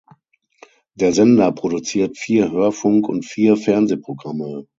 Der 0.95 1.13
Sender 1.13 1.51
produziert 1.51 2.17
vier 2.17 2.49
Hörfunk- 2.51 3.07
und 3.07 3.23
vier 3.23 3.55
Fernsehprogramme. 3.55 4.65